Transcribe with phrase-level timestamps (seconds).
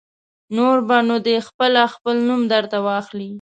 [0.55, 3.29] نور به نو دی خپله خپل نوم در ته واخلي.